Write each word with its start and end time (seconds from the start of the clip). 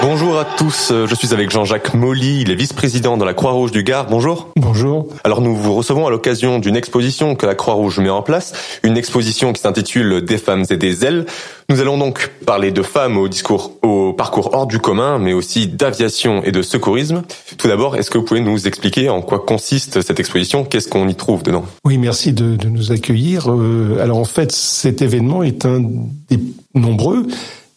Bonjour 0.00 0.38
à 0.38 0.44
tous, 0.44 0.92
je 0.92 1.14
suis 1.14 1.34
avec 1.34 1.50
Jean-Jacques 1.50 1.92
Molly, 1.92 2.42
il 2.42 2.50
est 2.52 2.54
vice-président 2.54 3.16
de 3.16 3.24
la 3.24 3.34
Croix-Rouge 3.34 3.72
du 3.72 3.82
Gard. 3.82 4.06
Bonjour. 4.08 4.48
Bonjour. 4.56 5.08
Alors 5.24 5.40
nous 5.40 5.56
vous 5.56 5.74
recevons 5.74 6.06
à 6.06 6.10
l'occasion 6.10 6.60
d'une 6.60 6.76
exposition 6.76 7.34
que 7.34 7.46
la 7.46 7.56
Croix-Rouge 7.56 7.98
met 7.98 8.08
en 8.08 8.22
place, 8.22 8.52
une 8.84 8.96
exposition 8.96 9.52
qui 9.52 9.60
s'intitule 9.60 10.22
Des 10.24 10.38
femmes 10.38 10.64
et 10.70 10.76
des 10.76 11.04
ailes. 11.04 11.26
Nous 11.68 11.80
allons 11.80 11.98
donc 11.98 12.30
parler 12.46 12.70
de 12.70 12.82
femmes 12.82 13.18
au 13.18 13.28
discours, 13.28 13.72
au 13.82 14.12
parcours 14.12 14.54
hors 14.54 14.66
du 14.66 14.78
commun, 14.78 15.18
mais 15.18 15.32
aussi 15.32 15.66
d'aviation 15.66 16.42
et 16.44 16.52
de 16.52 16.62
secourisme. 16.62 17.22
Tout 17.58 17.68
d'abord, 17.68 17.96
est-ce 17.96 18.10
que 18.10 18.18
vous 18.18 18.24
pouvez 18.24 18.40
nous 18.40 18.66
expliquer 18.66 19.08
en 19.10 19.20
quoi 19.20 19.40
consiste 19.40 20.00
cette 20.00 20.20
exposition? 20.20 20.64
Qu'est-ce 20.64 20.88
qu'on 20.88 21.08
y 21.08 21.14
trouve 21.16 21.42
dedans? 21.42 21.66
Oui, 21.84 21.98
merci 21.98 22.32
de, 22.32 22.56
de 22.56 22.68
nous 22.68 22.92
accueillir. 22.92 23.50
Euh, 23.50 23.98
alors 24.00 24.18
en 24.18 24.24
fait, 24.24 24.52
cet 24.52 25.02
événement 25.02 25.42
est 25.42 25.66
un 25.66 25.80
des 25.80 26.38
nombreux 26.74 27.26
euh, 27.26 27.32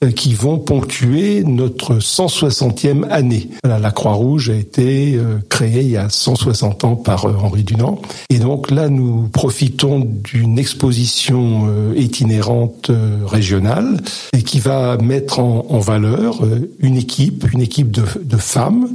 qui 0.09 0.33
vont 0.33 0.57
ponctuer 0.57 1.43
notre 1.43 1.97
160e 1.97 3.07
année. 3.09 3.49
La 3.63 3.91
Croix-Rouge 3.91 4.49
a 4.49 4.55
été 4.55 5.15
euh, 5.15 5.37
créée 5.47 5.81
il 5.81 5.91
y 5.91 5.97
a 5.97 6.09
160 6.09 6.83
ans 6.85 6.95
par 6.95 7.25
euh, 7.25 7.35
Henri 7.39 7.63
Dunant. 7.63 8.01
Et 8.31 8.39
donc 8.39 8.71
là, 8.71 8.89
nous 8.89 9.29
profitons 9.31 9.99
d'une 9.99 10.57
exposition 10.57 11.91
itinérante 11.95 12.91
régionale 13.25 14.01
et 14.33 14.41
qui 14.41 14.59
va 14.59 14.97
mettre 14.97 15.39
en, 15.39 15.79
valeur 15.79 16.41
une 16.79 16.97
équipe, 16.97 17.45
une 17.53 17.61
équipe 17.61 17.91
de, 17.91 18.37
femmes. 18.37 18.93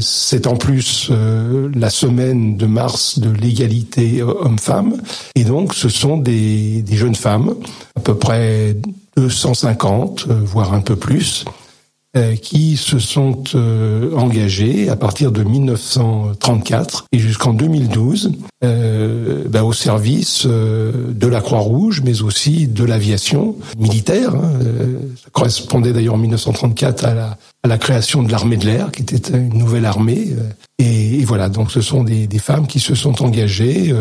C'est 0.00 0.46
en 0.46 0.56
plus 0.56 1.10
la 1.74 1.90
semaine 1.90 2.56
de 2.56 2.66
mars 2.66 3.18
de 3.18 3.30
l'égalité 3.30 4.22
homme-femme. 4.22 5.00
Et 5.34 5.44
donc, 5.44 5.74
ce 5.74 5.88
sont 5.88 6.16
des 6.16 6.84
jeunes 6.92 7.14
femmes, 7.14 7.54
à 7.96 8.00
peu 8.00 8.14
près 8.14 8.76
250, 9.16 10.26
euh, 10.28 10.40
voire 10.44 10.74
un 10.74 10.80
peu 10.80 10.96
plus, 10.96 11.44
euh, 12.16 12.34
qui 12.34 12.76
se 12.76 12.98
sont 12.98 13.44
euh, 13.54 14.12
engagés 14.16 14.88
à 14.88 14.96
partir 14.96 15.30
de 15.30 15.44
1934 15.44 17.04
et 17.12 17.20
jusqu'en 17.20 17.52
2012 17.52 18.32
euh, 18.64 19.44
ben, 19.48 19.62
au 19.62 19.72
service 19.72 20.44
de 20.44 21.26
la 21.28 21.40
Croix-Rouge, 21.40 22.02
mais 22.04 22.22
aussi 22.22 22.66
de 22.66 22.82
l'aviation 22.82 23.54
militaire. 23.78 24.34
Hein, 24.34 24.58
ça 25.22 25.30
correspondait 25.30 25.92
d'ailleurs 25.92 26.14
en 26.14 26.18
1934 26.18 27.04
à 27.04 27.14
la, 27.14 27.38
à 27.62 27.68
la 27.68 27.78
création 27.78 28.22
de 28.22 28.32
l'armée 28.32 28.56
de 28.56 28.64
l'air, 28.64 28.90
qui 28.90 29.02
était 29.02 29.36
une 29.36 29.58
nouvelle 29.58 29.84
armée. 29.84 30.28
Et, 30.78 31.20
et, 31.20 31.24
voilà, 31.24 31.48
donc 31.48 31.70
ce 31.70 31.80
sont 31.82 32.04
des, 32.04 32.26
des, 32.26 32.38
femmes 32.38 32.66
qui 32.66 32.80
se 32.80 32.94
sont 32.94 33.22
engagées 33.22 33.94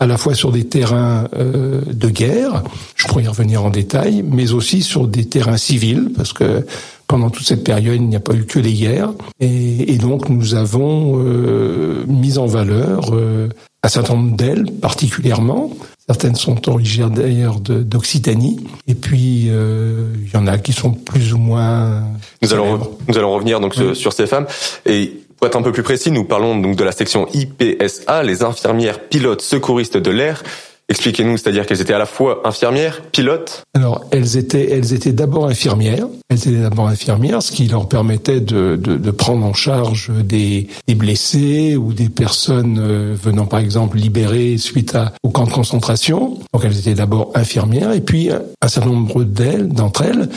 à 0.00 0.06
la 0.06 0.18
fois 0.18 0.34
sur 0.34 0.52
des 0.52 0.64
terrains 0.64 1.26
de 1.34 2.08
guerre, 2.10 2.62
je 2.94 3.06
pourrais 3.06 3.24
y 3.24 3.28
revenir 3.28 3.64
en 3.64 3.70
détail, 3.70 4.22
mais 4.22 4.52
aussi 4.52 4.82
sur 4.82 5.08
des 5.08 5.24
terrains 5.24 5.56
civils, 5.56 6.10
parce 6.14 6.34
que 6.34 6.66
pendant 7.06 7.30
toute 7.30 7.46
cette 7.46 7.64
période, 7.64 7.96
il 7.96 8.08
n'y 8.08 8.16
a 8.16 8.20
pas 8.20 8.34
eu 8.34 8.44
que 8.44 8.58
les 8.58 8.72
guerres. 8.72 9.12
Et, 9.40 9.92
et 9.92 9.98
donc, 9.98 10.28
nous 10.28 10.54
avons 10.54 11.22
euh, 11.24 12.04
mis 12.06 12.38
en 12.38 12.46
valeur 12.46 13.14
euh, 13.14 13.48
un 13.86 13.88
certain 13.88 14.14
nombre 14.14 14.36
d'ailes, 14.36 14.66
particulièrement. 14.82 15.70
Certaines 16.08 16.34
sont 16.34 16.68
originaires 16.68 17.10
d'ailleurs 17.10 17.60
d'Occitanie. 17.60 18.58
Et 18.88 18.96
puis, 18.96 19.46
euh, 19.48 20.12
il 20.24 20.32
y 20.32 20.36
en 20.36 20.48
a 20.48 20.58
qui 20.58 20.72
sont 20.72 20.90
plus 20.90 21.32
ou 21.32 21.38
moins... 21.38 22.02
Nous 22.42 22.52
allons, 22.52 22.96
nous 23.06 23.16
allons 23.16 23.32
revenir 23.32 23.60
donc 23.60 23.74
oui. 23.78 23.94
sur 23.94 24.12
ces 24.12 24.26
femmes. 24.26 24.46
Et 24.86 25.12
pour 25.36 25.46
être 25.46 25.56
un 25.56 25.62
peu 25.62 25.70
plus 25.70 25.84
précis, 25.84 26.10
nous 26.10 26.24
parlons 26.24 26.58
donc 26.58 26.74
de 26.74 26.82
la 26.82 26.90
section 26.90 27.28
IPSA, 27.32 28.24
les 28.24 28.42
infirmières 28.42 29.00
pilotes 29.00 29.42
secouristes 29.42 29.96
de 29.96 30.10
l'air. 30.10 30.42
Expliquez-nous, 30.88 31.36
c'est-à-dire 31.36 31.66
qu'elles 31.66 31.80
étaient 31.80 31.94
à 31.94 31.98
la 31.98 32.06
fois 32.06 32.42
infirmières, 32.44 33.02
pilotes 33.10 33.64
Alors, 33.74 34.04
elles 34.12 34.36
étaient, 34.36 34.70
elles 34.70 34.92
étaient 34.92 35.12
d'abord 35.12 35.46
infirmières. 35.46 36.06
Elles 36.28 36.38
étaient 36.38 36.62
d'abord 36.62 36.86
infirmières, 36.86 37.42
ce 37.42 37.50
qui 37.50 37.66
leur 37.66 37.88
permettait 37.88 38.40
de, 38.40 38.76
de, 38.76 38.96
de 38.96 39.10
prendre 39.10 39.44
en 39.44 39.52
charge 39.52 40.10
des, 40.10 40.68
des, 40.86 40.94
blessés 40.94 41.76
ou 41.76 41.92
des 41.92 42.08
personnes 42.08 42.78
euh, 42.78 43.16
venant, 43.20 43.46
par 43.46 43.58
exemple, 43.58 43.96
libérées 43.96 44.58
suite 44.58 44.94
à, 44.94 45.12
au 45.24 45.30
camp 45.30 45.46
de 45.46 45.52
concentration. 45.52 46.38
Donc, 46.52 46.64
elles 46.64 46.78
étaient 46.78 46.94
d'abord 46.94 47.32
infirmières. 47.34 47.90
Et 47.92 48.00
puis, 48.00 48.30
un 48.30 48.68
certain 48.68 48.90
nombre 48.90 49.24
d'elles, 49.24 49.68
d'entre 49.68 50.02
elles, 50.02 50.28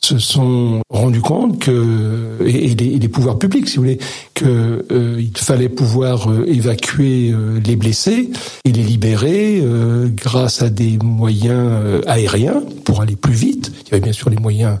se 0.00 0.18
sont 0.18 0.80
rendus 0.90 1.20
compte 1.20 1.58
que 1.58 2.38
et 2.44 2.74
les, 2.74 3.08
pouvoirs 3.08 3.38
publics, 3.38 3.68
si 3.68 3.76
vous 3.76 3.82
voulez, 3.82 3.98
que 4.34 4.84
euh, 4.90 5.22
fallait 5.36 5.68
pouvoir 5.68 6.30
euh, 6.30 6.44
évacuer 6.46 7.30
euh, 7.32 7.60
les 7.64 7.76
blessés 7.76 8.30
et 8.64 8.72
les 8.72 8.82
libérer 8.82 9.60
euh, 9.62 10.08
grâce 10.08 10.62
à 10.62 10.70
des 10.70 10.98
moyens 10.98 11.70
euh, 11.72 12.00
aériens 12.06 12.62
pour 12.84 13.00
aller 13.00 13.16
plus 13.16 13.34
vite. 13.34 13.72
Il 13.86 13.90
y 13.90 13.94
avait 13.94 14.02
bien 14.02 14.12
sûr 14.12 14.30
les 14.30 14.36
moyens 14.36 14.78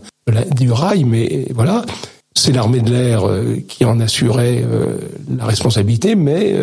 du 0.56 0.70
rail, 0.70 1.04
mais 1.04 1.46
voilà. 1.54 1.84
C'est 2.34 2.52
l'armée 2.52 2.80
de 2.80 2.92
l'air 2.92 3.22
qui 3.66 3.84
en 3.84 3.98
assurait 3.98 4.64
la 5.36 5.44
responsabilité, 5.44 6.14
mais 6.14 6.54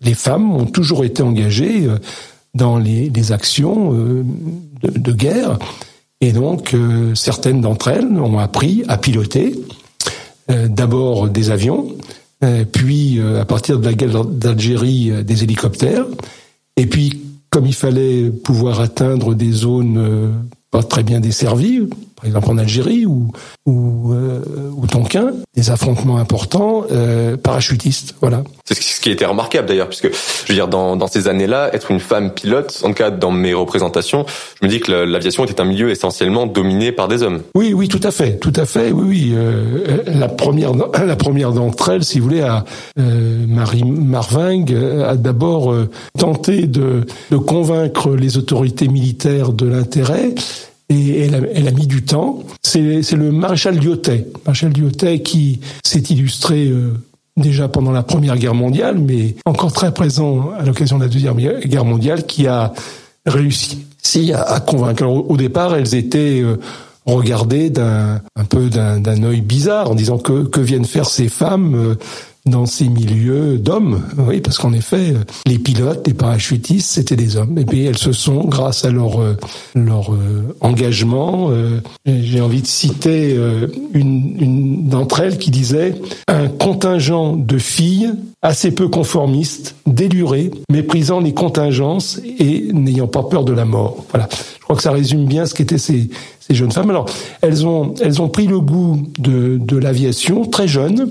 les 0.00 0.14
femmes 0.14 0.50
ont 0.56 0.66
toujours 0.66 1.04
été 1.04 1.22
engagées 1.22 1.86
dans 2.54 2.78
les, 2.78 3.32
actions 3.32 3.92
de 3.92 5.12
guerre. 5.12 5.58
Et 6.20 6.32
donc, 6.32 6.74
euh, 6.74 7.14
certaines 7.14 7.60
d'entre 7.60 7.88
elles 7.88 8.06
ont 8.06 8.38
appris 8.38 8.84
à 8.88 8.98
piloter 8.98 9.58
euh, 10.50 10.68
d'abord 10.68 11.28
des 11.28 11.50
avions, 11.50 11.96
euh, 12.44 12.64
puis 12.70 13.20
à 13.20 13.44
partir 13.44 13.78
de 13.78 13.84
la 13.86 13.94
guerre 13.94 14.24
d'Algérie 14.24 15.12
des 15.24 15.44
hélicoptères, 15.44 16.06
et 16.76 16.86
puis 16.86 17.22
comme 17.48 17.66
il 17.66 17.74
fallait 17.74 18.30
pouvoir 18.30 18.80
atteindre 18.80 19.34
des 19.34 19.50
zones 19.50 20.32
pas 20.70 20.82
très 20.84 21.02
bien 21.02 21.20
desservies, 21.20 21.88
par 22.20 22.26
exemple 22.26 22.50
en 22.50 22.58
Algérie 22.58 23.06
ou 23.06 23.32
ou, 23.66 24.12
euh, 24.12 24.40
ou 24.74 24.86
Tonkin, 24.86 25.32
des 25.54 25.70
affrontements 25.70 26.18
importants, 26.18 26.84
euh, 26.90 27.36
parachutistes, 27.36 28.14
voilà. 28.20 28.42
C'est 28.64 28.74
ce 28.74 29.00
qui 29.00 29.10
était 29.10 29.26
remarquable 29.26 29.68
d'ailleurs, 29.68 29.88
puisque 29.88 30.10
je 30.10 30.48
veux 30.48 30.54
dire 30.54 30.68
dans, 30.68 30.96
dans 30.96 31.06
ces 31.06 31.28
années-là, 31.28 31.70
être 31.74 31.90
une 31.90 32.00
femme 32.00 32.32
pilote, 32.32 32.80
en 32.84 32.88
tout 32.88 32.94
cas 32.94 33.10
dans 33.10 33.30
mes 33.30 33.54
représentations, 33.54 34.24
je 34.60 34.66
me 34.66 34.70
dis 34.70 34.80
que 34.80 34.90
l'aviation 34.92 35.44
était 35.44 35.60
un 35.60 35.64
milieu 35.64 35.90
essentiellement 35.90 36.46
dominé 36.46 36.92
par 36.92 37.08
des 37.08 37.22
hommes. 37.22 37.42
Oui, 37.54 37.72
oui, 37.74 37.88
tout 37.88 38.00
à 38.02 38.10
fait, 38.10 38.38
tout 38.38 38.52
à 38.56 38.66
fait, 38.66 38.90
oui, 38.92 39.04
oui. 39.06 39.32
Euh, 39.34 39.98
la 40.06 40.28
première, 40.28 40.72
la 41.06 41.16
première 41.16 41.52
d'entre 41.52 41.90
elles, 41.90 42.04
si 42.04 42.18
vous 42.18 42.28
voulez, 42.28 42.42
a, 42.42 42.64
euh, 42.98 43.44
Marie 43.46 43.84
Marvingue 43.84 44.76
a 45.06 45.16
d'abord 45.16 45.74
tenté 46.18 46.66
de, 46.66 47.06
de 47.30 47.36
convaincre 47.36 48.10
les 48.10 48.38
autorités 48.38 48.88
militaires 48.88 49.52
de 49.52 49.66
l'intérêt 49.66 50.34
et 50.90 51.20
elle 51.20 51.34
a, 51.34 51.38
elle 51.54 51.68
a, 51.68 51.70
mis 51.70 51.86
du 51.86 52.02
temps. 52.02 52.40
C'est 52.62 52.80
le 53.12 53.32
maréchal 53.32 53.78
Lyotet, 53.78 54.26
maréchal 54.44 54.72
Lyotet 54.72 55.20
qui 55.20 55.60
s'est 55.84 56.00
illustré 56.00 56.66
euh, 56.66 56.92
déjà 57.36 57.68
pendant 57.68 57.92
la 57.92 58.02
Première 58.02 58.36
Guerre 58.36 58.54
mondiale, 58.54 58.98
mais 58.98 59.36
encore 59.46 59.72
très 59.72 59.94
présent 59.94 60.50
à 60.58 60.64
l'occasion 60.64 60.98
de 60.98 61.04
la 61.04 61.08
Deuxième 61.08 61.36
Guerre 61.36 61.84
mondiale, 61.84 62.26
qui 62.26 62.46
a 62.46 62.72
réussi 63.24 63.86
à, 64.34 64.42
à 64.42 64.60
convaincre. 64.60 65.04
Alors, 65.04 65.30
au 65.30 65.36
départ, 65.36 65.74
elles 65.76 65.94
étaient 65.94 66.40
euh, 66.42 66.56
regardées 67.06 67.70
d'un 67.70 68.20
un 68.36 68.44
peu 68.44 68.68
d'un 68.68 69.22
œil 69.22 69.40
bizarre, 69.40 69.90
en 69.90 69.94
disant 69.94 70.18
que 70.18 70.44
que 70.44 70.60
viennent 70.60 70.84
faire 70.84 71.06
ces 71.06 71.28
femmes 71.28 71.74
euh, 71.74 71.94
dans 72.46 72.66
ces 72.66 72.88
milieux 72.88 73.58
d'hommes, 73.58 74.02
oui, 74.18 74.40
parce 74.40 74.58
qu'en 74.58 74.72
effet, 74.72 75.14
les 75.46 75.58
pilotes, 75.58 76.06
les 76.06 76.14
parachutistes, 76.14 76.90
c'était 76.90 77.16
des 77.16 77.36
hommes. 77.36 77.58
Et 77.58 77.64
puis 77.64 77.84
elles 77.84 77.98
se 77.98 78.12
sont, 78.12 78.44
grâce 78.44 78.84
à 78.84 78.90
leur 78.90 79.20
leur 79.74 80.12
euh, 80.12 80.56
engagement, 80.60 81.48
euh, 81.50 81.80
j'ai 82.06 82.40
envie 82.40 82.62
de 82.62 82.66
citer 82.66 83.34
euh, 83.34 83.66
une, 83.94 84.36
une 84.38 84.88
d'entre 84.88 85.20
elles 85.20 85.38
qui 85.38 85.50
disait 85.50 85.94
un 86.28 86.48
contingent 86.48 87.36
de 87.36 87.58
filles 87.58 88.10
assez 88.42 88.70
peu 88.70 88.88
conformistes, 88.88 89.76
délurées, 89.86 90.50
méprisant 90.70 91.20
les 91.20 91.34
contingences 91.34 92.20
et 92.38 92.72
n'ayant 92.72 93.06
pas 93.06 93.22
peur 93.22 93.44
de 93.44 93.52
la 93.52 93.64
mort. 93.64 94.04
Voilà. 94.10 94.28
Je 94.58 94.64
crois 94.64 94.76
que 94.76 94.82
ça 94.82 94.92
résume 94.92 95.26
bien 95.26 95.46
ce 95.46 95.54
qu'étaient 95.54 95.78
ces, 95.78 96.08
ces 96.40 96.54
jeunes 96.54 96.72
femmes. 96.72 96.90
Alors, 96.90 97.06
elles 97.42 97.66
ont 97.66 97.94
elles 98.00 98.22
ont 98.22 98.28
pris 98.28 98.46
le 98.46 98.60
goût 98.60 99.02
de 99.18 99.58
de 99.58 99.76
l'aviation 99.76 100.46
très 100.46 100.68
jeunes. 100.68 101.10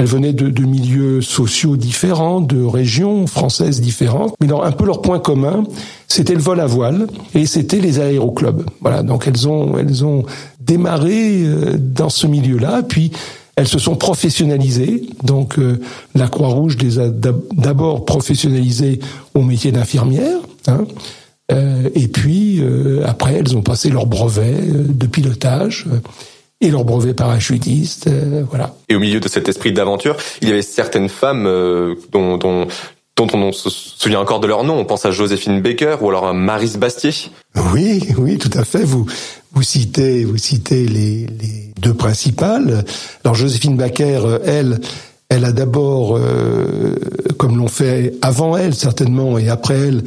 Elles 0.00 0.06
venaient 0.06 0.32
de, 0.32 0.48
de, 0.48 0.64
milieux 0.64 1.20
sociaux 1.20 1.76
différents, 1.76 2.40
de 2.40 2.64
régions 2.64 3.26
françaises 3.26 3.82
différentes, 3.82 4.34
mais 4.40 4.46
dans 4.46 4.62
un 4.62 4.72
peu 4.72 4.86
leur 4.86 5.02
point 5.02 5.18
commun, 5.18 5.64
c'était 6.08 6.32
le 6.32 6.40
vol 6.40 6.58
à 6.60 6.66
voile 6.66 7.06
et 7.34 7.44
c'était 7.44 7.80
les 7.80 8.00
aéroclubs. 8.00 8.64
Voilà, 8.80 9.02
donc 9.02 9.26
elles 9.26 9.46
ont 9.46 9.76
elles 9.76 10.02
ont 10.02 10.24
démarré 10.58 11.44
dans 11.78 12.08
ce 12.08 12.26
milieu-là, 12.26 12.82
puis 12.82 13.12
elles 13.56 13.68
se 13.68 13.78
sont 13.78 13.94
professionnalisées. 13.94 15.02
Donc 15.22 15.58
euh, 15.58 15.80
la 16.14 16.28
Croix-Rouge 16.28 16.78
les 16.80 16.98
a 16.98 17.10
d'abord 17.10 18.06
professionnalisées 18.06 19.00
au 19.34 19.42
métier 19.42 19.70
d'infirmière. 19.70 20.38
Hein, 20.66 20.86
euh, 21.52 21.90
et 21.94 22.08
puis 22.08 22.60
euh, 22.60 23.02
après, 23.06 23.34
elles 23.34 23.54
ont 23.54 23.62
passé 23.62 23.90
leur 23.90 24.06
brevet 24.06 24.54
de 24.62 25.06
pilotage. 25.06 25.84
Et 26.60 26.70
leur 26.70 26.84
brevet 26.84 27.14
parachutiste, 27.14 28.08
voilà. 28.48 28.74
Et 28.88 28.96
au 28.96 29.00
milieu 29.00 29.20
de 29.20 29.28
cet 29.28 29.48
esprit 29.48 29.72
d'aventure, 29.72 30.16
il 30.42 30.48
y 30.48 30.52
avait 30.52 30.62
certaines 30.62 31.08
femmes 31.08 31.44
dont, 32.12 32.36
dont 32.36 32.66
dont 33.16 33.28
on 33.34 33.52
se 33.52 33.68
souvient 33.70 34.20
encore 34.20 34.40
de 34.40 34.46
leur 34.46 34.64
nom. 34.64 34.78
On 34.78 34.84
pense 34.84 35.04
à 35.04 35.10
Joséphine 35.10 35.60
Baker 35.60 35.96
ou 36.00 36.08
alors 36.08 36.26
à 36.26 36.32
Marise 36.32 36.76
Bastier. 36.76 37.12
Oui, 37.72 38.02
oui, 38.16 38.38
tout 38.38 38.50
à 38.58 38.64
fait. 38.64 38.82
Vous 38.82 39.06
vous 39.52 39.62
citez 39.62 40.24
vous 40.24 40.38
citez 40.38 40.86
les, 40.86 41.26
les 41.26 41.72
deux 41.80 41.94
principales. 41.94 42.84
Alors 43.24 43.34
Joséphine 43.34 43.76
Baker, 43.76 44.38
elle, 44.44 44.80
elle 45.28 45.44
a 45.44 45.52
d'abord, 45.52 46.16
euh, 46.16 46.96
comme 47.36 47.58
l'ont 47.58 47.68
fait 47.68 48.14
avant 48.22 48.56
elle 48.56 48.74
certainement 48.74 49.38
et 49.38 49.48
après 49.48 49.78
elle, 49.78 50.02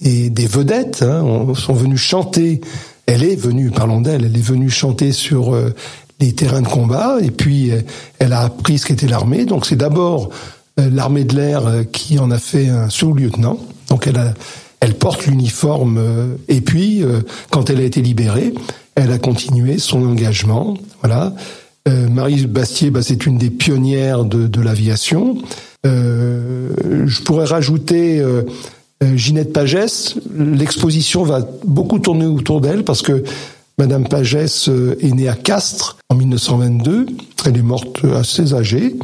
des, 0.00 0.30
des 0.30 0.46
vedettes 0.46 1.02
hein, 1.02 1.52
sont 1.54 1.74
venues 1.74 1.98
chanter. 1.98 2.60
Elle 3.06 3.22
est 3.22 3.36
venue, 3.36 3.70
parlons 3.70 4.00
d'elle, 4.00 4.24
elle 4.24 4.36
est 4.36 4.40
venue 4.40 4.70
chanter 4.70 5.12
sur 5.12 5.54
euh, 5.54 5.72
les 6.20 6.32
terrains 6.32 6.62
de 6.62 6.68
combat 6.68 7.18
et 7.22 7.30
puis 7.30 7.70
euh, 7.70 7.80
elle 8.18 8.32
a 8.32 8.40
appris 8.40 8.78
ce 8.78 8.86
qu'était 8.86 9.06
l'armée. 9.06 9.44
Donc 9.44 9.66
c'est 9.66 9.76
d'abord 9.76 10.30
euh, 10.78 10.90
l'armée 10.92 11.24
de 11.24 11.34
l'air 11.34 11.66
euh, 11.66 11.84
qui 11.84 12.18
en 12.18 12.30
a 12.30 12.38
fait 12.38 12.68
un 12.68 12.90
sous-lieutenant. 12.90 13.58
Donc 13.88 14.06
elle 14.06 14.18
a, 14.18 14.34
elle 14.80 14.94
porte 14.94 15.26
l'uniforme 15.26 15.96
euh, 15.98 16.34
et 16.48 16.60
puis 16.60 17.02
quand 17.50 17.70
elle 17.70 17.80
a 17.80 17.84
été 17.84 18.02
libérée, 18.02 18.52
elle 18.94 19.10
a 19.10 19.18
continué 19.18 19.78
son 19.78 20.04
engagement. 20.06 20.76
Voilà. 21.00 21.32
Marie 22.10 22.46
Bastier, 22.46 22.90
bah, 22.90 23.00
c'est 23.00 23.26
une 23.26 23.38
des 23.38 23.48
pionnières 23.48 24.24
de, 24.24 24.48
de 24.48 24.60
l'aviation. 24.60 25.38
je 25.84 27.22
pourrais 27.22 27.44
rajouter 27.44 28.20
Ginette 29.14 29.52
Pagès. 29.52 30.14
L'exposition 30.34 31.22
va 31.22 31.40
beaucoup 31.64 31.98
tourner 31.98 32.26
autour 32.26 32.60
d'elle 32.60 32.84
parce 32.84 33.02
que 33.02 33.24
Madame 33.78 34.08
Pagès 34.08 34.68
est 34.68 35.12
née 35.12 35.28
à 35.28 35.34
Castres 35.34 35.98
en 36.08 36.14
1922. 36.14 37.06
Elle 37.44 37.56
est 37.58 37.62
morte 37.62 38.04
assez 38.04 38.54
âgée. 38.54 38.96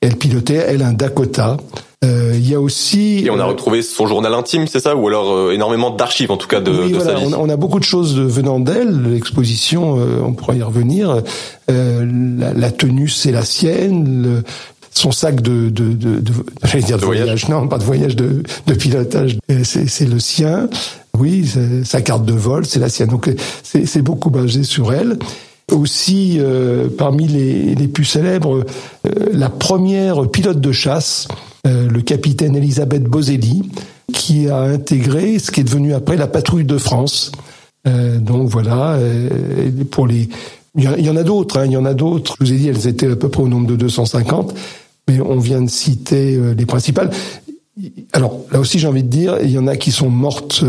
Elle 0.00 0.16
pilotait, 0.16 0.54
elle, 0.54 0.82
un 0.82 0.92
Dakota. 0.92 1.56
Euh, 2.04 2.32
il 2.34 2.48
y 2.48 2.54
a 2.54 2.60
aussi. 2.60 3.24
Et 3.24 3.30
on 3.30 3.40
a 3.40 3.42
euh, 3.42 3.46
retrouvé 3.46 3.82
son 3.82 4.06
journal 4.06 4.32
intime, 4.32 4.68
c'est 4.68 4.78
ça, 4.78 4.94
ou 4.94 5.08
alors 5.08 5.32
euh, 5.32 5.50
énormément 5.50 5.90
d'archives, 5.90 6.30
en 6.30 6.36
tout 6.36 6.46
cas 6.46 6.60
de, 6.60 6.70
oui, 6.70 6.92
de 6.92 7.00
sa 7.00 7.14
vie? 7.14 7.34
On 7.36 7.48
a, 7.48 7.56
beaucoup 7.56 7.80
de 7.80 7.84
choses 7.84 8.16
venant 8.16 8.60
d'elle. 8.60 9.02
L'exposition, 9.10 9.94
on 10.24 10.32
pourra 10.32 10.54
y 10.54 10.62
revenir. 10.62 11.22
La, 11.66 12.52
la, 12.54 12.70
tenue, 12.70 13.08
c'est 13.08 13.32
la 13.32 13.44
sienne. 13.44 14.44
Son 14.92 15.12
sac 15.12 15.40
de, 15.40 15.68
de, 15.68 15.92
de, 15.92 16.20
de 16.20 16.32
j'allais 16.64 16.82
dire 16.82 16.98
de, 16.98 17.04
voyage. 17.04 17.48
non, 17.48 17.68
pas 17.68 17.78
de 17.78 17.84
voyage, 17.84 18.16
de, 18.16 18.42
de 18.66 18.74
pilotage, 18.74 19.38
c'est 19.62 20.08
le 20.08 20.18
sien. 20.18 20.68
Oui, 21.18 21.48
sa 21.84 22.00
carte 22.00 22.24
de 22.24 22.32
vol, 22.32 22.64
c'est 22.64 22.78
la 22.78 22.88
sienne. 22.88 23.08
Donc 23.08 23.30
c'est 23.62 24.02
beaucoup 24.02 24.30
basé 24.30 24.62
sur 24.62 24.92
elle. 24.92 25.18
Aussi, 25.72 26.38
euh, 26.38 26.88
parmi 26.96 27.28
les, 27.28 27.74
les, 27.74 27.88
plus 27.88 28.06
célèbres, 28.06 28.64
euh, 29.06 29.10
la 29.32 29.50
première 29.50 30.26
pilote 30.30 30.62
de 30.62 30.72
chasse, 30.72 31.28
euh, 31.66 31.86
le 31.90 32.00
capitaine 32.00 32.56
Elisabeth 32.56 33.04
Boselli, 33.04 33.70
qui 34.14 34.48
a 34.48 34.60
intégré 34.60 35.38
ce 35.38 35.50
qui 35.50 35.60
est 35.60 35.64
devenu 35.64 35.92
après 35.92 36.16
la 36.16 36.26
patrouille 36.26 36.64
de 36.64 36.78
France. 36.78 37.32
donc 37.84 38.48
voilà, 38.48 38.98
pour 39.90 40.06
les, 40.06 40.28
il 40.78 41.04
y 41.04 41.10
en 41.10 41.16
a 41.16 41.22
d'autres, 41.22 41.58
hein, 41.58 41.66
il 41.66 41.72
y 41.72 41.76
en 41.76 41.84
a 41.84 41.94
d'autres. 41.94 42.36
Je 42.40 42.46
vous 42.46 42.52
ai 42.52 42.56
dit, 42.56 42.68
elles 42.68 42.86
étaient 42.86 43.10
à 43.10 43.16
peu 43.16 43.28
près 43.28 43.42
au 43.42 43.48
nombre 43.48 43.66
de 43.66 43.76
250, 43.76 44.54
mais 45.08 45.20
on 45.20 45.38
vient 45.38 45.60
de 45.60 45.70
citer 45.70 46.38
les 46.56 46.66
principales. 46.66 47.10
Alors 48.12 48.40
là 48.52 48.60
aussi, 48.60 48.78
j'ai 48.78 48.88
envie 48.88 49.02
de 49.02 49.08
dire, 49.08 49.38
il 49.42 49.50
y 49.50 49.58
en 49.58 49.66
a 49.66 49.76
qui 49.76 49.92
sont 49.92 50.10
mortes 50.10 50.64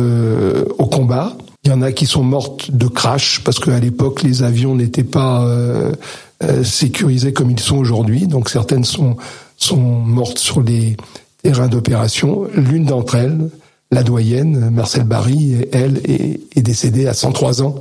au 0.78 0.86
combat, 0.86 1.36
il 1.64 1.72
y 1.72 1.74
en 1.74 1.82
a 1.82 1.92
qui 1.92 2.06
sont 2.06 2.24
mortes 2.24 2.72
de 2.72 2.88
crash 2.88 3.42
parce 3.44 3.60
qu'à 3.60 3.80
l'époque 3.80 4.24
les 4.24 4.44
avions 4.44 4.76
n'étaient 4.76 5.04
pas 5.04 5.44
euh, 5.44 5.92
euh, 6.44 6.64
sécurisés 6.64 7.34
comme 7.34 7.52
ils 7.52 7.60
sont 7.60 7.78
aujourd'hui. 7.78 8.28
Donc 8.28 8.50
certaines 8.50 8.86
sont 8.86 9.18
sont 9.58 9.78
mortes 9.78 10.40
sur 10.40 10.62
les 10.62 10.96
terrains 11.44 11.68
d'opération. 11.68 12.48
L'une 12.56 12.86
d'entre 12.86 13.16
elles, 13.16 13.50
la 13.92 14.04
doyenne 14.04 14.70
Marcel 14.70 15.04
Barry, 15.04 15.58
elle 15.74 16.02
est, 16.06 16.62
décédée 16.62 17.08
à 17.08 17.14
103 17.14 17.62
ans. 17.62 17.76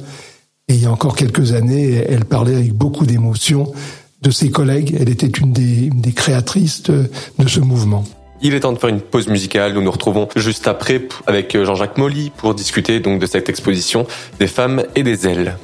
Et 0.68 0.74
il 0.74 0.82
y 0.82 0.86
a 0.86 0.92
encore 0.92 1.16
quelques 1.16 1.52
années, 1.52 2.04
elle 2.08 2.24
parlait 2.24 2.54
avec 2.54 2.74
beaucoup 2.74 3.06
d'émotion 3.06 3.72
de 4.20 4.30
ses 4.30 4.50
collègues. 4.50 4.96
Elle 5.00 5.08
était 5.08 5.26
une 5.26 5.52
des, 5.52 5.86
une 5.86 6.00
des 6.00 6.12
créatrices 6.12 6.82
de, 6.82 7.10
de 7.38 7.48
ce 7.48 7.60
mouvement. 7.60 8.04
Il 8.42 8.54
est 8.54 8.60
temps 8.60 8.72
de 8.72 8.78
faire 8.78 8.90
une 8.90 9.00
pause 9.00 9.28
musicale. 9.28 9.72
Nous 9.72 9.82
nous 9.82 9.90
retrouvons 9.90 10.28
juste 10.36 10.68
après 10.68 11.08
avec 11.26 11.56
Jean-Jacques 11.56 11.98
Molly 11.98 12.30
pour 12.36 12.54
discuter 12.54 13.00
donc 13.00 13.20
de 13.20 13.26
cette 13.26 13.48
exposition 13.48 14.06
des 14.38 14.46
femmes 14.46 14.84
et 14.94 15.02
des 15.02 15.26
ailes. 15.26 15.56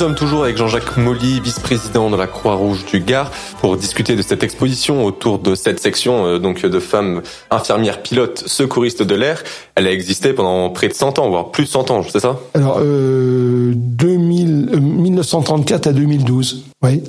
Sommes 0.00 0.14
toujours 0.14 0.44
avec 0.44 0.56
Jean-Jacques 0.56 0.96
Molly, 0.96 1.40
vice-président 1.40 2.08
de 2.08 2.16
la 2.16 2.26
Croix-Rouge 2.26 2.86
du 2.86 3.00
Gard, 3.00 3.30
pour 3.60 3.76
discuter 3.76 4.16
de 4.16 4.22
cette 4.22 4.42
exposition 4.42 5.04
autour 5.04 5.38
de 5.38 5.54
cette 5.54 5.78
section 5.78 6.24
euh, 6.24 6.38
donc 6.38 6.64
de 6.64 6.80
femmes 6.80 7.20
infirmières 7.50 8.00
pilotes 8.00 8.44
secouristes 8.46 9.02
de 9.02 9.14
l'air. 9.14 9.44
Elle 9.74 9.86
a 9.86 9.92
existé 9.92 10.32
pendant 10.32 10.70
près 10.70 10.88
de 10.88 10.94
100 10.94 11.18
ans, 11.18 11.28
voire 11.28 11.50
plus 11.50 11.64
de 11.64 11.68
100 11.68 11.90
ans, 11.90 12.02
c'est 12.08 12.20
ça? 12.20 12.40
Alors, 12.54 12.78
euh, 12.80 13.74
2000, 13.76 14.80
1934 14.80 15.88
à 15.88 15.92
2012, 15.92 16.64
oui. 16.82 17.02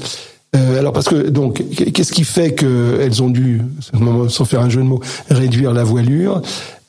Euh, 0.54 0.80
alors 0.80 0.92
parce 0.92 1.08
que 1.08 1.30
donc 1.30 1.64
qu'est-ce 1.94 2.12
qui 2.12 2.26
fait 2.26 2.54
qu'elles 2.54 3.24
ont 3.24 3.30
dû, 3.30 3.62
sans 4.28 4.44
faire 4.44 4.60
un 4.60 4.70
jeu 4.70 4.82
de 4.82 4.86
mots, 4.86 5.00
réduire 5.30 5.72
la 5.72 5.86
voilure? 5.86 6.42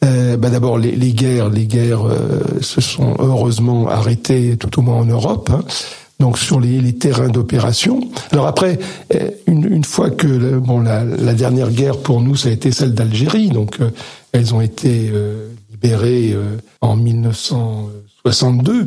Euh, 0.04 0.36
bah 0.36 0.50
D'abord 0.50 0.78
les, 0.78 0.92
les, 0.92 1.12
guerres, 1.12 1.48
les 1.48 1.66
guerres 1.66 2.06
euh, 2.06 2.60
se 2.60 2.80
sont 2.80 3.14
heureusement 3.18 3.88
arrêtées 3.88 4.56
tout 4.56 4.78
au 4.78 4.82
moins 4.82 4.96
en 4.96 5.04
Europe. 5.04 5.50
Hein, 5.52 5.62
donc 6.20 6.38
sur 6.38 6.60
les, 6.60 6.80
les 6.80 6.92
terrains 6.92 7.30
d'opération. 7.30 8.00
Alors 8.30 8.46
après, 8.46 8.78
euh, 9.14 9.30
une, 9.46 9.64
une, 9.72 9.84
fois 9.84 10.10
que 10.10 10.58
bon 10.58 10.80
la, 10.80 11.04
la, 11.04 11.34
dernière 11.34 11.70
guerre 11.70 11.98
pour 11.98 12.20
nous, 12.20 12.36
ça 12.36 12.48
a 12.48 12.52
été 12.52 12.70
celle 12.70 12.94
d'Algérie. 12.94 13.48
Donc 13.48 13.80
euh, 13.80 13.90
elles 14.32 14.54
ont 14.54 14.60
été 14.60 15.12
libérées 15.70 16.36
en 16.80 16.96
1962. 16.96 18.86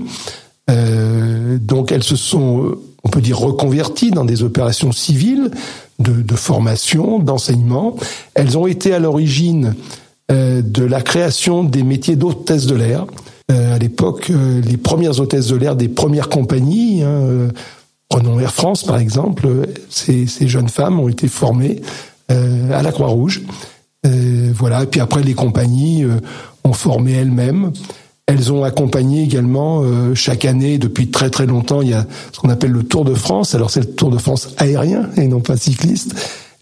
donc 1.60 1.92
elles 1.92 2.04
se 2.04 2.16
sont 2.16 2.78
on 3.06 3.10
peut 3.10 3.22
dire 3.22 3.38
reconverties 3.38 4.10
dans 4.10 4.26
des 4.26 4.42
opérations 4.42 4.92
civiles 4.92 5.52
de, 6.00 6.22
de 6.22 6.36
formation, 6.36 7.20
d'enseignement. 7.20 7.96
Elles 8.34 8.58
ont 8.58 8.66
été 8.66 8.94
à 8.94 9.00
l'origine 9.00 9.68
euh, 9.68 10.05
de 10.30 10.84
la 10.84 11.02
création 11.02 11.64
des 11.64 11.84
métiers 11.84 12.16
d'hôtesse 12.16 12.66
de 12.66 12.76
l'air. 12.76 13.06
Euh, 13.52 13.76
à 13.76 13.78
l'époque, 13.78 14.32
euh, 14.32 14.60
les 14.62 14.78
premières 14.78 15.20
hôtesses 15.20 15.48
de 15.48 15.56
l'air 15.56 15.76
des 15.76 15.88
premières 15.88 16.30
compagnies, 16.30 17.04
hein, 17.04 17.50
prenons 18.10 18.40
Air 18.40 18.54
France 18.54 18.84
par 18.84 18.98
exemple, 18.98 19.48
ces, 19.90 20.26
ces, 20.26 20.48
jeunes 20.48 20.70
femmes 20.70 21.00
ont 21.00 21.10
été 21.10 21.28
formées 21.28 21.82
à 22.28 22.82
la 22.82 22.92
Croix-Rouge. 22.92 23.44
voilà. 24.04 24.84
Et 24.84 24.88
puis 24.88 25.00
après, 25.00 25.22
les 25.22 25.36
compagnies 25.36 26.06
ont 26.64 26.74
formé 26.74 27.12
elles-mêmes. 27.14 27.72
Elles 28.26 28.52
ont 28.52 28.64
accompagné 28.64 29.22
également 29.22 29.84
chaque 30.16 30.46
année 30.46 30.80
depuis 30.80 31.12
très 31.12 31.30
très 31.30 31.46
longtemps. 31.46 31.84
Il 31.84 31.90
y 31.90 31.94
a 31.94 32.08
ce 32.32 32.40
qu'on 32.40 32.50
appelle 32.50 32.72
le 32.72 32.82
Tour 32.82 33.06
de 33.06 33.14
France. 33.14 33.54
Alors 33.54 33.70
c'est 33.70 33.82
le 33.82 33.94
Tour 33.94 34.10
de 34.10 34.18
France 34.18 34.56
aérien 34.58 35.08
et 35.18 35.28
non 35.28 35.40
pas 35.40 35.56
cycliste. 35.56 36.16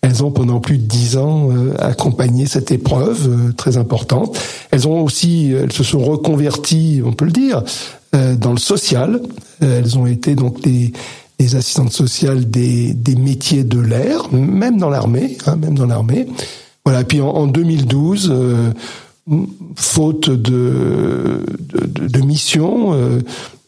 Elles 0.04 0.22
ont 0.22 0.32
pendant 0.32 0.60
plus 0.60 0.78
de 0.78 0.84
dix 0.84 1.16
ans 1.16 1.50
euh, 1.50 1.74
accompagné 1.80 2.46
cette 2.46 2.72
épreuve 2.72 3.30
euh, 3.30 3.54
très 3.54 3.78
importante. 3.78 4.38
Elles 4.70 4.86
ont 4.86 5.02
aussi, 5.02 5.54
elles 5.54 5.72
se 5.72 5.84
sont 5.84 6.04
reconverties, 6.04 7.02
on 7.06 7.14
peut 7.14 7.24
le 7.24 7.32
dire, 7.32 7.64
euh, 8.14 8.36
dans 8.36 8.52
le 8.52 8.60
social. 8.60 9.22
Elles 9.62 9.98
ont 9.98 10.06
été 10.06 10.36
donc 10.36 10.62
des, 10.62 10.92
des 11.40 11.56
assistantes 11.56 11.94
sociales 11.94 12.50
des, 12.50 12.94
des 12.94 13.16
métiers 13.16 13.64
de 13.64 13.80
l'air, 13.80 14.32
même 14.34 14.78
dans 14.78 14.90
l'armée, 14.90 15.38
hein, 15.46 15.56
même 15.56 15.76
dans 15.76 15.86
l'armée. 15.86 16.28
Voilà. 16.84 17.06
Puis 17.06 17.22
en, 17.22 17.30
en 17.30 17.48
2012, 17.48 18.34
faute 19.78 20.30
de, 20.30 21.46
de, 21.60 22.08
de 22.08 22.20
mission, 22.20 23.22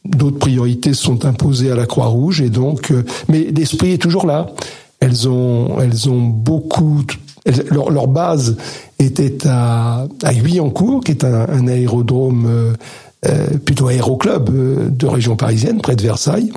d'autres 0.04 0.40
priorités 0.40 0.94
sont 0.94 1.24
imposées 1.24 1.72
à 1.72 1.76
la 1.76 1.86
Croix-Rouge 1.86 2.42
et 2.42 2.50
donc, 2.50 2.92
mais 3.30 3.48
l'esprit 3.56 3.94
est 3.94 4.02
toujours 4.02 4.26
là. 4.26 4.48
Elles 5.06 5.30
ont, 5.30 5.80
elles 5.80 6.10
ont 6.10 6.20
beaucoup. 6.20 7.04
leur, 7.70 8.08
base 8.08 8.58
était 8.98 9.48
à, 9.48 10.08
à 10.24 10.34
Guyancourt, 10.34 11.04
qui 11.04 11.12
est 11.12 11.24
un, 11.24 11.68
aérodrome 11.68 12.46
euh, 12.48 12.74
euh, 13.28 13.58
plutôt 13.64 13.88
aéroclub 13.88 14.50
euh, 14.50 14.90
de 14.90 15.06
région 15.06 15.36
parisienne, 15.36 15.80
près 15.80 15.96
de 15.96 16.02
Versailles, 16.02 16.52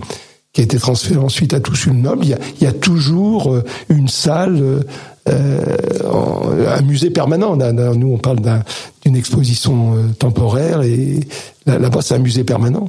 qui 0.55 0.63
a 0.63 0.65
été 0.65 0.79
transféré 0.79 1.19
ensuite 1.19 1.53
à 1.53 1.61
Toussul-Noble. 1.61 2.25
Il 2.25 2.65
y 2.65 2.67
a, 2.67 2.73
toujours 2.73 3.55
une 3.91 4.09
salle, 4.09 4.83
un 5.27 6.83
musée 6.83 7.11
permanent. 7.11 7.55
Nous, 7.55 8.13
on 8.13 8.17
parle 8.17 8.39
d'une 9.05 9.15
exposition 9.15 9.95
temporaire 10.19 10.81
et 10.81 11.21
là-bas, 11.67 12.01
c'est 12.01 12.15
un 12.15 12.19
musée 12.19 12.45
permanent. 12.45 12.89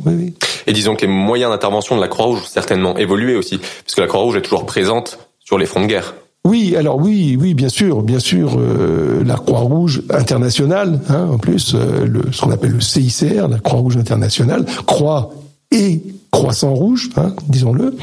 Et 0.67 0.71
disons 0.71 0.95
que 0.95 1.01
les 1.01 1.11
moyens 1.11 1.51
d'intervention 1.51 1.97
de 1.97 2.01
la 2.01 2.07
Croix-Rouge 2.07 2.39
ont 2.39 2.49
certainement 2.49 2.97
évolué 2.97 3.35
aussi, 3.35 3.57
puisque 3.57 3.99
la 3.99 4.07
Croix-Rouge 4.07 4.37
est 4.37 4.41
toujours 4.41 4.65
présente 4.65 5.19
sur 5.49 5.57
les 5.57 5.65
fronts 5.65 5.81
de 5.81 5.87
guerre. 5.87 6.13
Oui, 6.45 6.75
alors 6.75 6.97
oui, 6.97 7.35
oui, 7.41 7.55
bien 7.55 7.69
sûr, 7.69 8.03
bien 8.03 8.19
sûr, 8.19 8.59
euh, 8.59 9.23
la 9.25 9.33
Croix-Rouge 9.33 10.03
internationale, 10.11 10.99
hein, 11.09 11.27
en 11.31 11.39
plus, 11.39 11.73
euh, 11.73 12.05
le, 12.05 12.31
ce 12.31 12.41
qu'on 12.41 12.51
appelle 12.51 12.73
le 12.73 12.81
CICR, 12.81 13.47
la 13.47 13.57
Croix-Rouge 13.57 13.97
internationale, 13.97 14.63
croix 14.85 15.31
et 15.71 16.03
croissant 16.29 16.75
rouge, 16.75 17.09
hein, 17.17 17.33
disons-le, 17.47 17.95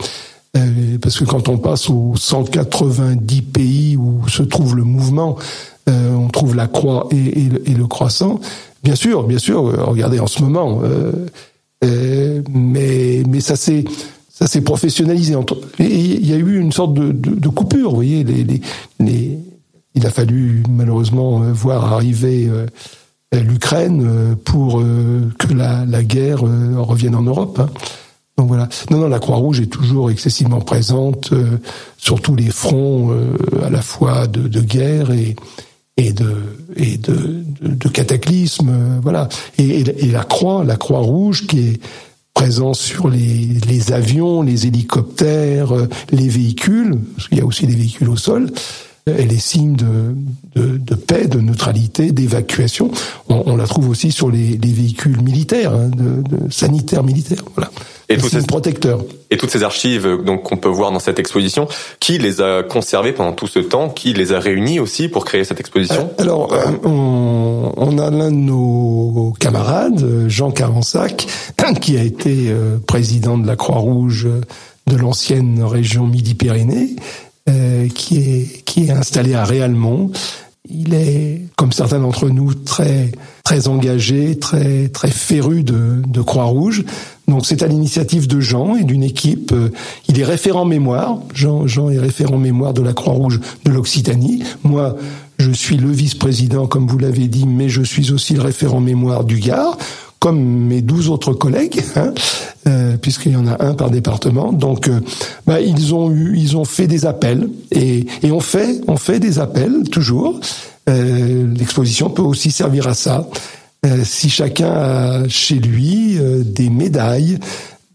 euh, 0.56 0.98
parce 1.00 1.20
que 1.20 1.24
quand 1.24 1.48
on 1.48 1.56
passe 1.58 1.88
aux 1.88 2.14
190 2.16 3.42
pays 3.42 3.96
où 3.96 4.26
se 4.26 4.42
trouve 4.42 4.74
le 4.74 4.82
mouvement, 4.82 5.36
on 5.86 6.26
trouve 6.26 6.56
la 6.56 6.66
croix 6.66 7.06
et, 7.12 7.42
et, 7.42 7.48
le, 7.48 7.70
et, 7.70 7.74
le, 7.74 7.86
croissant. 7.86 8.40
Bien 8.82 8.96
sûr, 8.96 9.22
bien 9.22 9.38
sûr, 9.38 9.62
regardez 9.86 10.18
en 10.18 10.26
ce 10.26 10.42
moment, 10.42 10.80
mais 11.80 13.22
mais 13.28 13.40
ça 13.40 13.54
c'est 13.54 13.84
ça 14.38 14.46
s'est 14.46 14.60
professionnalisé. 14.60 15.34
Il 15.78 16.26
y 16.26 16.34
a 16.34 16.36
eu 16.36 16.60
une 16.60 16.70
sorte 16.70 16.92
de, 16.92 17.48
coupure, 17.48 17.88
vous 17.88 17.96
voyez. 17.96 18.22
Il 18.98 20.06
a 20.06 20.10
fallu 20.10 20.62
malheureusement 20.68 21.42
euh, 21.42 21.52
voir 21.54 21.94
arriver 21.94 22.46
euh, 22.46 22.66
l'Ukraine 23.32 24.06
euh, 24.06 24.34
pour 24.34 24.82
que 25.38 25.54
la, 25.54 26.02
guerre 26.02 26.40
revienne 26.42 27.14
en 27.14 27.22
Europe. 27.22 27.60
Hein. 27.60 27.70
Donc 28.36 28.48
voilà. 28.48 28.68
Non, 28.90 28.98
non, 28.98 29.08
la 29.08 29.20
Croix-Rouge 29.20 29.60
est 29.60 29.72
toujours 29.72 30.10
excessivement 30.10 30.60
présente 30.60 31.32
sur 31.96 32.20
tous 32.20 32.36
les 32.36 32.50
fronts, 32.50 33.18
à 33.64 33.70
la 33.70 33.80
fois 33.80 34.26
de, 34.26 34.60
guerre 34.60 35.12
et, 35.12 35.34
de 36.12 36.34
et 36.76 37.00
voilà. 39.02 39.28
Et, 39.56 39.80
et, 39.80 40.10
la 40.10 40.24
Croix, 40.24 40.62
la 40.62 40.76
Croix-Rouge, 40.76 41.46
qui 41.46 41.60
est 41.60 41.80
présent 42.36 42.74
sur 42.74 43.08
les, 43.08 43.48
les, 43.66 43.92
avions, 43.92 44.42
les 44.42 44.66
hélicoptères, 44.66 45.74
euh, 45.74 45.88
les 46.12 46.28
véhicules, 46.28 46.94
parce 47.16 47.28
qu'il 47.28 47.38
y 47.38 47.40
a 47.40 47.46
aussi 47.46 47.66
des 47.66 47.74
véhicules 47.74 48.10
au 48.10 48.16
sol, 48.16 48.50
et 49.06 49.24
les 49.24 49.38
signes 49.38 49.74
de, 49.74 50.14
de, 50.54 50.76
de 50.76 50.94
paix, 50.94 51.28
de 51.28 51.40
neutralité, 51.40 52.12
d'évacuation. 52.12 52.90
On, 53.30 53.42
on, 53.46 53.56
la 53.56 53.66
trouve 53.66 53.88
aussi 53.88 54.12
sur 54.12 54.30
les, 54.30 54.58
les 54.58 54.72
véhicules 54.72 55.18
militaires, 55.22 55.72
hein, 55.72 55.88
de, 55.88 56.22
de, 56.28 56.50
sanitaires 56.52 57.04
militaires. 57.04 57.44
Voilà. 57.54 57.70
Et 58.10 58.18
protecteurs. 58.46 59.02
Et 59.36 59.38
toutes 59.38 59.50
ces 59.50 59.64
archives 59.64 60.08
donc 60.24 60.44
qu'on 60.44 60.56
peut 60.56 60.70
voir 60.70 60.92
dans 60.92 60.98
cette 60.98 61.18
exposition, 61.18 61.68
qui 62.00 62.16
les 62.16 62.40
a 62.40 62.62
conservées 62.62 63.12
pendant 63.12 63.34
tout 63.34 63.46
ce 63.46 63.58
temps, 63.58 63.90
qui 63.90 64.14
les 64.14 64.32
a 64.32 64.40
réunies 64.40 64.80
aussi 64.80 65.08
pour 65.10 65.26
créer 65.26 65.44
cette 65.44 65.60
exposition? 65.60 66.10
Alors, 66.16 66.54
euh, 66.54 66.64
on, 66.84 67.70
on, 67.76 67.98
a 67.98 68.10
l'un 68.10 68.30
de 68.30 68.36
nos 68.36 69.34
camarades, 69.38 70.26
Jean 70.26 70.50
Carensac, 70.50 71.26
qui 71.82 71.98
a 71.98 72.02
été 72.02 72.46
euh, 72.48 72.78
président 72.78 73.36
de 73.36 73.46
la 73.46 73.56
Croix-Rouge 73.56 74.26
de 74.86 74.96
l'ancienne 74.96 75.62
région 75.62 76.06
Midi-Pyrénées, 76.06 76.96
euh, 77.50 77.88
qui 77.88 78.16
est 78.16 78.64
qui 78.64 78.86
est 78.86 78.90
installé 78.90 79.34
à 79.34 79.44
Réalmont. 79.44 80.12
Il 80.66 80.94
est, 80.94 81.42
comme 81.56 81.72
certains 81.72 81.98
d'entre 81.98 82.30
nous, 82.30 82.54
très 82.54 83.12
très 83.46 83.68
engagé, 83.68 84.36
très 84.36 84.88
très 84.88 85.12
féru 85.12 85.62
de, 85.62 86.02
de 86.04 86.20
Croix-Rouge. 86.20 86.84
Donc 87.28 87.46
c'est 87.46 87.62
à 87.62 87.68
l'initiative 87.68 88.26
de 88.26 88.40
Jean 88.40 88.74
et 88.74 88.82
d'une 88.82 89.04
équipe. 89.04 89.52
Euh, 89.52 89.68
il 90.08 90.18
est 90.18 90.24
référent 90.24 90.64
mémoire. 90.64 91.20
Jean, 91.32 91.64
Jean 91.64 91.88
est 91.88 92.00
référent 92.00 92.38
mémoire 92.38 92.74
de 92.74 92.82
la 92.82 92.92
Croix-Rouge 92.92 93.38
de 93.64 93.70
l'Occitanie. 93.70 94.42
Moi, 94.64 94.96
je 95.38 95.52
suis 95.52 95.76
le 95.76 95.92
vice-président, 95.92 96.66
comme 96.66 96.88
vous 96.88 96.98
l'avez 96.98 97.28
dit, 97.28 97.46
mais 97.46 97.68
je 97.68 97.82
suis 97.82 98.10
aussi 98.10 98.34
le 98.34 98.42
référent 98.42 98.80
mémoire 98.80 99.22
du 99.22 99.38
Gard 99.38 99.78
comme 100.18 100.40
mes 100.40 100.82
douze 100.82 101.08
autres 101.08 101.34
collègues, 101.34 101.84
hein, 101.94 102.12
euh, 102.66 102.96
puisqu'il 102.96 103.32
y 103.32 103.36
en 103.36 103.46
a 103.46 103.64
un 103.64 103.74
par 103.74 103.90
département. 103.90 104.52
Donc, 104.52 104.88
euh, 104.88 104.98
bah, 105.46 105.60
ils 105.60 105.94
ont 105.94 106.10
eu, 106.10 106.36
ils 106.36 106.56
ont 106.56 106.64
fait 106.64 106.88
des 106.88 107.06
appels 107.06 107.48
et, 107.70 108.06
et 108.24 108.32
on 108.32 108.40
fait, 108.40 108.80
on 108.88 108.96
fait 108.96 109.20
des 109.20 109.38
appels 109.38 109.84
toujours. 109.88 110.40
Euh, 110.88 111.46
L'exposition 111.56 112.10
peut 112.10 112.22
aussi 112.22 112.50
servir 112.50 112.86
à 112.86 112.94
ça. 112.94 113.28
Euh, 113.84 114.02
si 114.04 114.30
chacun 114.30 114.70
a 114.70 115.28
chez 115.28 115.56
lui 115.56 116.18
euh, 116.18 116.42
des 116.44 116.70
médailles, 116.70 117.38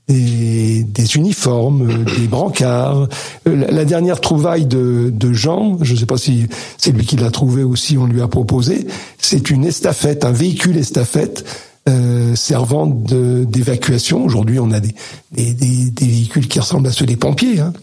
des, 0.08 0.84
des, 0.84 1.16
uniformes, 1.16 2.04
des 2.04 2.28
brancards. 2.28 3.08
La, 3.46 3.86
dernière 3.86 4.20
trouvaille 4.20 4.66
de, 4.66 5.10
de 5.14 5.34
Jean, 5.34 5.78
je 5.82 5.94
ne 5.94 6.00
sais 6.00 6.06
pas 6.06 6.18
si 6.18 6.48
c'est 6.78 6.92
lui 6.92 7.06
qui 7.06 7.16
l'a 7.16 7.32
trouvé 7.32 7.64
ou 7.64 7.76
si 7.76 7.98
on 7.98 8.08
lui 8.08 8.22
a 8.22 8.28
proposé, 8.28 8.88
c'est 9.18 9.50
une 9.50 9.64
estafette, 9.64 10.26
un 10.26 10.32
véhicule 10.32 10.78
estafette 10.78 11.46
euh, 11.90 12.36
servant 12.36 12.86
d'évacuation. 12.86 14.24
Aujourd'hui, 14.24 14.60
on 14.60 14.72
a 14.72 14.80
des, 14.80 14.94
des, 15.32 15.54
des, 15.54 16.06
véhicules 16.06 16.48
qui 16.48 16.60
ressemblent 16.60 16.88
à 16.88 16.92
ceux 16.92 17.08
des 17.08 17.16
pompiers. 17.16 17.60
Hein, 17.60 17.74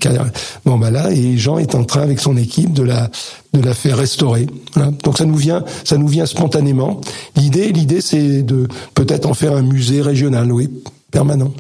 bon, 0.65 0.79
bah 0.79 0.91
là, 0.91 1.11
et 1.11 1.37
Jean 1.37 1.59
est 1.59 1.75
en 1.75 1.83
train 1.83 2.03
avec 2.03 2.21
son 2.21 2.37
équipe 2.37 2.73
de 2.73 2.85
la 2.85 3.11
de 3.55 3.61
la 3.61 3.75
faire 3.75 3.97
restaurer. 3.97 4.47
Voilà. 4.75 4.93
Donc 5.03 5.19
ça 5.19 5.25
nous 5.25 5.35
vient, 5.35 5.65
ça 5.85 5.97
nous 5.97 6.07
vient 6.07 6.27
spontanément. 6.27 7.01
L'idée, 7.35 7.73
l'idée, 7.73 8.01
c'est 8.01 8.43
de 8.43 8.69
peut-être 8.95 9.27
en 9.27 9.35
faire 9.35 9.55
un 9.55 9.63
musée 9.63 10.01
régional, 10.01 10.53
oui, 10.53 10.71
permanent. 11.11 11.53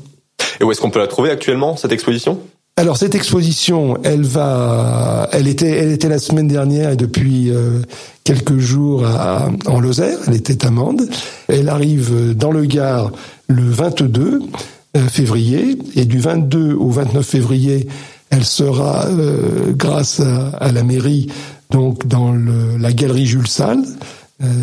Et 0.61 0.65
où 0.65 0.71
est-ce 0.71 0.81
qu'on 0.81 0.91
peut 0.91 1.01
la 1.01 1.07
trouver 1.07 1.31
actuellement, 1.31 1.77
cette 1.77 1.93
exposition? 1.93 2.39
Alors 2.79 2.97
cette 2.97 3.17
exposition, 3.17 3.99
elle 4.05 4.23
va, 4.23 5.29
elle 5.33 5.49
était, 5.49 5.69
elle 5.69 5.91
était 5.91 6.09
la 6.09 6.21
semaine 6.21 6.47
dernière 6.47 6.93
et 6.93 6.97
depuis 6.97 7.51
euh, 7.51 7.81
quelques 8.23 8.59
jours 8.59 9.05
à, 9.05 9.51
en 9.67 9.81
Lozère. 9.81 10.17
Elle 10.29 10.37
était 10.37 10.65
à 10.65 10.71
Mende. 10.71 11.09
Elle 11.49 11.71
arrive 11.71 12.37
dans 12.37 12.53
le 12.53 12.67
Gard 12.67 13.11
le 13.49 13.69
22 13.69 14.43
euh, 14.97 15.09
février 15.09 15.77
et 15.97 16.05
du 16.05 16.21
22 16.21 16.75
au 16.75 16.89
29 16.91 17.27
février, 17.27 17.89
elle 18.31 18.45
sera, 18.45 19.07
euh, 19.07 19.73
grâce 19.73 20.21
à, 20.21 20.71
la 20.71 20.85
mairie, 20.85 21.27
donc 21.71 22.07
dans 22.07 22.31
le, 22.31 22.77
la 22.79 22.93
galerie 22.93 23.27
Jules 23.27 23.49
Salle 23.49 23.83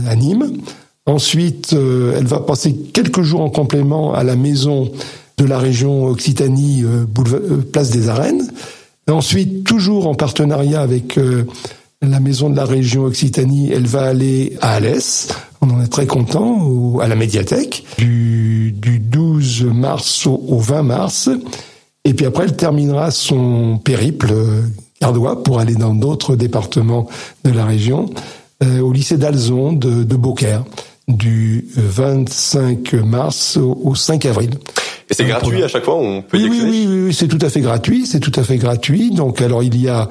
à 0.07 0.15
Nîmes. 0.15 0.61
Ensuite, 1.05 1.73
elle 1.73 2.25
va 2.25 2.39
passer 2.39 2.73
quelques 2.93 3.23
jours 3.23 3.41
en 3.41 3.49
complément 3.49 4.13
à 4.13 4.23
la 4.23 4.37
maison 4.37 4.89
de 5.37 5.45
la 5.45 5.59
région 5.59 6.05
Occitanie, 6.05 6.83
euh, 6.83 7.05
euh, 7.33 7.57
place 7.71 7.89
des 7.89 8.09
Arènes. 8.09 8.49
ensuite, 9.09 9.63
toujours 9.63 10.07
en 10.07 10.15
partenariat 10.15 10.81
avec 10.81 11.17
euh, 11.17 11.45
la 12.01 12.19
maison 12.19 12.49
de 12.49 12.55
la 12.55 12.65
région 12.65 13.03
Occitanie, 13.03 13.71
elle 13.71 13.87
va 13.87 14.03
aller 14.03 14.57
à 14.61 14.75
Alès. 14.75 15.29
On 15.61 15.69
en 15.69 15.81
est 15.81 15.87
très 15.87 16.05
content, 16.05 16.99
à 16.99 17.07
la 17.07 17.15
médiathèque, 17.15 17.83
du, 17.97 18.73
12 18.73 19.63
mars 19.73 20.27
au, 20.27 20.59
20 20.59 20.83
mars. 20.83 21.29
Et 22.03 22.13
puis 22.13 22.25
après, 22.25 22.43
elle 22.45 22.55
terminera 22.55 23.09
son 23.11 23.79
périple 23.83 24.31
gardois 25.01 25.41
pour 25.41 25.59
aller 25.59 25.73
dans 25.73 25.95
d'autres 25.95 26.35
départements 26.35 27.07
de 27.43 27.49
la 27.49 27.65
région, 27.65 28.09
au 28.63 28.91
lycée 28.91 29.17
d'Alzon 29.17 29.73
de, 29.73 30.03
de 30.03 30.15
Beaucaire, 30.15 30.63
du 31.07 31.67
25 31.75 32.93
mars 32.93 33.57
au 33.57 33.95
5 33.95 34.25
avril. 34.25 34.51
Et 35.09 35.13
c'est 35.13 35.25
gratuit 35.25 35.63
à 35.63 35.67
chaque 35.67 35.83
fois, 35.83 35.95
on 35.95 36.21
peut 36.21 36.37
y 36.37 36.49
oui, 36.49 36.61
oui, 36.63 36.87
oui, 36.87 37.03
oui, 37.05 37.13
c'est 37.13 37.27
tout 37.27 37.39
à 37.41 37.49
fait 37.49 37.61
gratuit, 37.61 38.07
c'est 38.07 38.19
tout 38.19 38.31
à 38.35 38.43
fait 38.43 38.57
gratuit. 38.57 39.11
Donc 39.11 39.41
alors 39.41 39.61
il 39.61 39.79
y 39.79 39.87
a 39.87 40.09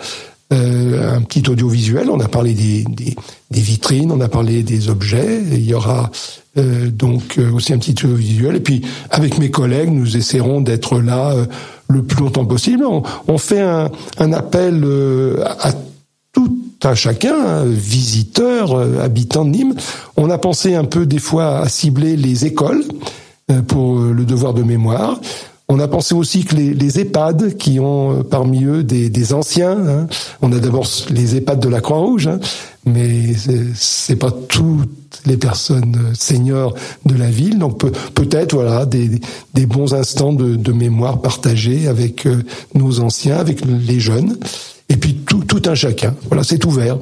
euh, 0.52 1.16
un 1.16 1.22
petit 1.22 1.48
audiovisuel, 1.48 2.10
on 2.10 2.20
a 2.20 2.28
parlé 2.28 2.52
des, 2.52 2.84
des, 2.84 3.16
des, 3.50 3.60
vitrines, 3.60 4.12
on 4.12 4.20
a 4.20 4.28
parlé 4.28 4.62
des 4.62 4.88
objets, 4.88 5.40
il 5.50 5.64
y 5.64 5.74
aura 5.74 6.10
euh, 6.56 6.90
donc 6.90 7.38
euh, 7.38 7.50
aussi 7.50 7.72
un 7.72 7.78
petit 7.78 8.04
audiovisuel. 8.04 8.56
Et 8.56 8.60
puis 8.60 8.82
avec 9.10 9.38
mes 9.38 9.50
collègues, 9.50 9.90
nous 9.90 10.16
essaierons 10.16 10.60
d'être 10.60 11.00
là 11.00 11.32
euh, 11.32 11.46
le 11.88 12.02
plus 12.02 12.22
longtemps 12.22 12.44
possible. 12.44 12.84
On, 12.84 13.02
on 13.26 13.38
fait 13.38 13.62
un, 13.62 13.90
un 14.18 14.32
appel 14.32 14.82
euh, 14.84 15.44
à, 15.60 15.72
tout 16.32 16.56
un 16.84 16.94
chacun, 16.94 17.34
hein, 17.34 17.64
visiteur, 17.64 18.78
habitant 19.00 19.44
de 19.44 19.50
Nîmes. 19.50 19.74
On 20.16 20.28
a 20.30 20.36
pensé 20.36 20.74
un 20.74 20.84
peu 20.84 21.06
des 21.06 21.18
fois 21.18 21.60
à 21.60 21.68
cibler 21.68 22.16
les 22.16 22.44
écoles. 22.44 22.84
Euh, 23.50 23.60
pour 23.60 23.98
euh, 23.98 24.12
le 24.12 24.24
devoir 24.24 24.54
de 24.54 24.62
mémoire. 24.62 25.20
On 25.68 25.78
a 25.78 25.86
pensé 25.86 26.14
aussi 26.14 26.46
que 26.46 26.56
les, 26.56 26.72
les 26.72 26.98
EHPAD, 26.98 27.58
qui 27.58 27.78
ont 27.78 28.20
euh, 28.20 28.22
parmi 28.22 28.64
eux 28.64 28.82
des, 28.82 29.10
des 29.10 29.34
anciens, 29.34 29.76
hein, 29.86 30.06
on 30.40 30.50
a 30.52 30.58
d'abord 30.58 30.86
les 31.10 31.36
EHPAD 31.36 31.60
de 31.60 31.68
la 31.68 31.82
Croix-Rouge, 31.82 32.26
hein, 32.26 32.40
mais 32.86 33.34
c'est 33.74 34.16
pas 34.16 34.30
toutes 34.30 35.20
les 35.26 35.36
personnes 35.36 36.12
seniors 36.14 36.74
de 37.04 37.14
la 37.14 37.28
ville, 37.28 37.58
donc 37.58 37.84
peut-être 38.14 38.54
voilà 38.54 38.86
des, 38.86 39.10
des, 39.52 39.66
bons 39.66 39.92
instants 39.92 40.32
de, 40.32 40.56
de 40.56 40.72
mémoire 40.72 41.20
partagés 41.20 41.86
avec 41.86 42.26
nos 42.74 43.00
anciens, 43.00 43.36
avec 43.36 43.62
les 43.66 44.00
jeunes, 44.00 44.38
et 44.88 44.96
puis 44.96 45.16
tout, 45.16 45.44
tout 45.44 45.62
un 45.66 45.74
chacun. 45.74 46.14
Voilà, 46.28 46.44
c'est 46.44 46.64
ouvert 46.64 46.96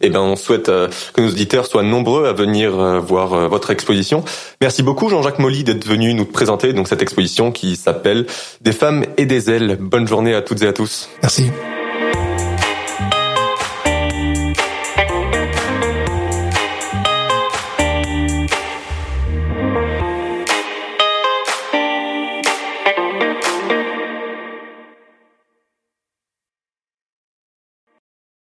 eh 0.00 0.10
ben, 0.10 0.20
on 0.20 0.36
souhaite 0.36 0.68
euh, 0.68 0.88
que 1.12 1.20
nos 1.20 1.28
auditeurs 1.28 1.66
soient 1.66 1.82
nombreux 1.82 2.26
à 2.26 2.32
venir 2.32 2.78
euh, 2.78 2.98
voir 2.98 3.32
euh, 3.34 3.48
votre 3.48 3.70
exposition. 3.70 4.24
Merci 4.60 4.82
beaucoup, 4.82 5.08
Jean-Jacques 5.08 5.38
Molly, 5.38 5.64
d'être 5.64 5.86
venu 5.86 6.14
nous 6.14 6.24
présenter 6.24 6.72
donc 6.72 6.88
cette 6.88 7.02
exposition 7.02 7.52
qui 7.52 7.76
s'appelle 7.76 8.26
Des 8.60 8.72
femmes 8.72 9.04
et 9.16 9.26
des 9.26 9.50
ailes. 9.50 9.76
Bonne 9.80 10.08
journée 10.08 10.34
à 10.34 10.42
toutes 10.42 10.62
et 10.62 10.66
à 10.66 10.72
tous. 10.72 11.08
Merci. 11.22 11.50